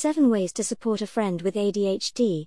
7 0.00 0.30
Ways 0.30 0.52
to 0.52 0.62
support 0.62 1.02
a 1.02 1.08
friend 1.08 1.42
with 1.42 1.56
ADHD. 1.56 2.46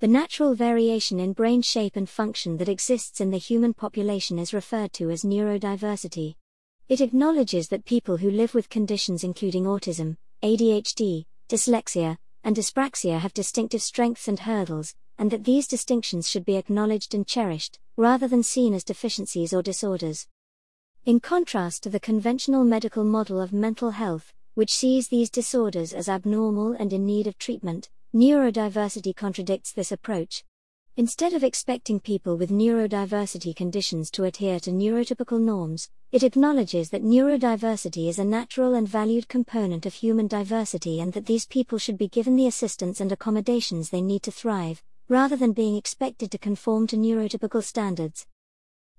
The 0.00 0.08
natural 0.08 0.54
variation 0.54 1.20
in 1.20 1.34
brain 1.34 1.60
shape 1.60 1.96
and 1.96 2.08
function 2.08 2.56
that 2.56 2.68
exists 2.70 3.20
in 3.20 3.30
the 3.30 3.36
human 3.36 3.74
population 3.74 4.38
is 4.38 4.54
referred 4.54 4.94
to 4.94 5.10
as 5.10 5.22
neurodiversity. 5.22 6.36
It 6.88 7.02
acknowledges 7.02 7.68
that 7.68 7.84
people 7.84 8.16
who 8.16 8.30
live 8.30 8.54
with 8.54 8.70
conditions 8.70 9.22
including 9.22 9.64
autism, 9.64 10.16
ADHD, 10.42 11.26
dyslexia, 11.46 12.16
and 12.42 12.56
dyspraxia 12.56 13.18
have 13.18 13.34
distinctive 13.34 13.82
strengths 13.82 14.26
and 14.26 14.40
hurdles, 14.40 14.94
and 15.18 15.30
that 15.30 15.44
these 15.44 15.68
distinctions 15.68 16.26
should 16.26 16.46
be 16.46 16.56
acknowledged 16.56 17.14
and 17.14 17.26
cherished, 17.26 17.78
rather 17.98 18.26
than 18.26 18.42
seen 18.42 18.72
as 18.72 18.82
deficiencies 18.82 19.52
or 19.52 19.60
disorders. 19.60 20.26
In 21.04 21.20
contrast 21.20 21.82
to 21.82 21.90
the 21.90 22.00
conventional 22.00 22.64
medical 22.64 23.04
model 23.04 23.42
of 23.42 23.52
mental 23.52 23.90
health, 23.90 24.32
which 24.54 24.72
sees 24.74 25.08
these 25.08 25.30
disorders 25.30 25.92
as 25.92 26.08
abnormal 26.08 26.72
and 26.72 26.92
in 26.92 27.06
need 27.06 27.26
of 27.26 27.38
treatment, 27.38 27.88
neurodiversity 28.14 29.16
contradicts 29.16 29.72
this 29.72 29.92
approach. 29.92 30.44
Instead 30.96 31.32
of 31.32 31.42
expecting 31.42 31.98
people 31.98 32.36
with 32.36 32.50
neurodiversity 32.50 33.56
conditions 33.56 34.10
to 34.10 34.24
adhere 34.24 34.60
to 34.60 34.70
neurotypical 34.70 35.40
norms, 35.40 35.88
it 36.10 36.22
acknowledges 36.22 36.90
that 36.90 37.02
neurodiversity 37.02 38.10
is 38.10 38.18
a 38.18 38.24
natural 38.24 38.74
and 38.74 38.86
valued 38.86 39.26
component 39.26 39.86
of 39.86 39.94
human 39.94 40.26
diversity 40.26 41.00
and 41.00 41.14
that 41.14 41.24
these 41.24 41.46
people 41.46 41.78
should 41.78 41.96
be 41.96 42.08
given 42.08 42.36
the 42.36 42.46
assistance 42.46 43.00
and 43.00 43.10
accommodations 43.10 43.88
they 43.88 44.02
need 44.02 44.22
to 44.22 44.30
thrive, 44.30 44.82
rather 45.08 45.34
than 45.34 45.52
being 45.52 45.76
expected 45.76 46.30
to 46.30 46.36
conform 46.36 46.86
to 46.86 46.96
neurotypical 46.96 47.62
standards. 47.62 48.26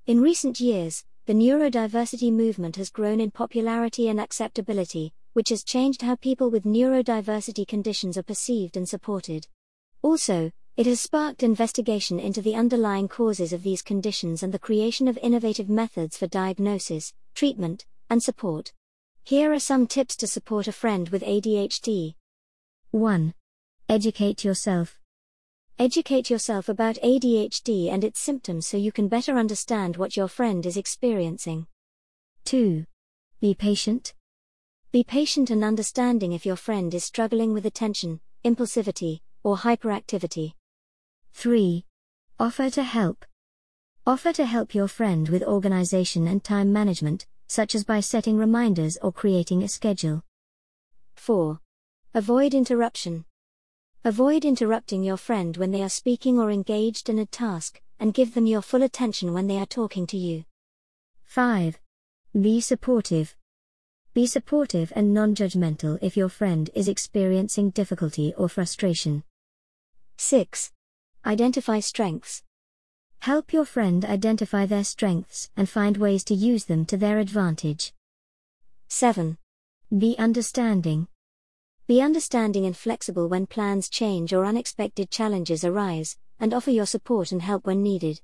In 0.08 0.20
recent 0.20 0.60
years, 0.60 1.06
the 1.26 1.34
neurodiversity 1.34 2.34
movement 2.34 2.76
has 2.76 2.90
grown 2.90 3.22
in 3.22 3.32
popularity 3.32 4.10
and 4.10 4.20
acceptability, 4.20 5.14
which 5.32 5.50
has 5.50 5.64
changed 5.64 6.02
how 6.02 6.16
people 6.16 6.50
with 6.50 6.66
neurodiversity 6.66 7.66
conditions 7.66 8.18
are 8.18 8.24
perceived 8.24 8.76
and 8.76 8.90
supported. 8.90 9.48
Also, 10.02 10.52
it 10.76 10.86
has 10.86 11.00
sparked 11.00 11.44
investigation 11.44 12.20
into 12.20 12.42
the 12.42 12.56
underlying 12.56 13.08
causes 13.08 13.54
of 13.54 13.64
these 13.64 13.82
conditions 13.82 14.44
and 14.44 14.54
the 14.54 14.60
creation 14.60 15.08
of 15.08 15.18
innovative 15.22 15.70
methods 15.70 16.18
for 16.18 16.28
diagnosis, 16.28 17.14
treatment, 17.36 17.86
and 18.10 18.22
support. 18.22 18.74
Here 19.24 19.54
are 19.54 19.60
some 19.60 19.88
tips 19.88 20.18
to 20.18 20.28
support 20.28 20.68
a 20.68 20.74
friend 20.74 21.08
with 21.08 21.24
ADHD. 21.24 22.16
1. 22.92 23.34
Educate 23.88 24.44
yourself. 24.44 25.00
Educate 25.80 26.30
yourself 26.30 26.70
about 26.70 26.98
ADHD 27.04 27.90
and 27.92 28.04
its 28.04 28.20
symptoms 28.20 28.68
so 28.68 28.78
you 28.78 28.92
can 28.92 29.08
better 29.08 29.40
understand 29.40 29.98
what 29.98 30.16
your 30.16 30.28
friend 30.28 30.68
is 30.68 30.78
experiencing. 30.78 31.66
2. 32.46 32.86
Be 33.42 33.56
patient. 33.56 34.14
Be 34.92 35.04
patient 35.04 35.50
and 35.50 35.64
understanding 35.64 36.32
if 36.32 36.46
your 36.46 36.56
friend 36.56 36.94
is 36.94 37.04
struggling 37.04 37.54
with 37.54 37.66
attention, 37.66 38.20
impulsivity, 38.46 39.22
or 39.42 39.58
hyperactivity. 39.58 40.54
3. 41.34 41.84
Offer 42.40 42.70
to 42.70 42.84
help. 42.84 43.26
Offer 44.06 44.34
to 44.34 44.46
help 44.46 44.76
your 44.76 44.88
friend 44.88 45.28
with 45.28 45.42
organization 45.42 46.28
and 46.28 46.44
time 46.44 46.72
management, 46.72 47.26
such 47.48 47.74
as 47.74 47.84
by 47.84 48.00
setting 48.00 48.38
reminders 48.38 48.98
or 49.02 49.12
creating 49.12 49.64
a 49.64 49.68
schedule. 49.68 50.22
4. 51.16 51.60
Avoid 52.14 52.54
interruption. 52.54 53.26
Avoid 54.06 54.44
interrupting 54.44 55.02
your 55.02 55.16
friend 55.16 55.56
when 55.56 55.72
they 55.72 55.82
are 55.82 55.88
speaking 55.88 56.38
or 56.38 56.52
engaged 56.52 57.08
in 57.08 57.20
a 57.20 57.26
task, 57.26 57.82
and 58.02 58.14
give 58.14 58.34
them 58.34 58.46
your 58.46 58.62
full 58.62 58.84
attention 58.84 59.34
when 59.34 59.48
they 59.48 59.58
are 59.58 59.66
talking 59.66 60.06
to 60.08 60.18
you. 60.18 60.44
5. 61.24 61.80
Be 62.42 62.60
supportive. 62.60 63.38
Be 64.14 64.28
supportive 64.28 64.92
and 64.94 65.14
non 65.14 65.34
judgmental 65.36 66.00
if 66.02 66.18
your 66.18 66.28
friend 66.28 66.70
is 66.76 66.90
experiencing 66.90 67.70
difficulty 67.70 68.34
or 68.38 68.50
frustration. 68.50 69.24
6. 70.18 70.74
Identify 71.26 71.80
strengths. 71.80 72.44
Help 73.20 73.54
your 73.54 73.64
friend 73.64 74.04
identify 74.04 74.66
their 74.66 74.84
strengths 74.84 75.50
and 75.56 75.70
find 75.70 75.96
ways 75.96 76.26
to 76.26 76.36
use 76.36 76.66
them 76.66 76.84
to 76.88 76.98
their 76.98 77.20
advantage. 77.20 77.94
7. 78.90 79.38
Be 79.98 80.18
understanding. 80.20 81.08
Be 81.86 82.02
understanding 82.02 82.66
and 82.66 82.78
flexible 82.78 83.28
when 83.28 83.46
plans 83.46 83.90
change 83.90 84.32
or 84.32 84.46
unexpected 84.46 85.12
challenges 85.12 85.66
arise, 85.66 86.16
and 86.40 86.54
offer 86.54 86.72
your 86.72 86.86
support 86.86 87.34
and 87.34 87.42
help 87.42 87.68
when 87.68 87.84
needed. 87.84 88.22